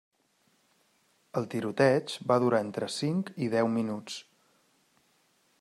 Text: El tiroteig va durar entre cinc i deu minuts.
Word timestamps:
El 1.41 1.45
tiroteig 1.51 2.15
va 2.33 2.39
durar 2.45 2.63
entre 2.69 2.91
cinc 2.97 3.31
i 3.49 3.53
deu 3.57 3.73
minuts. 3.79 4.21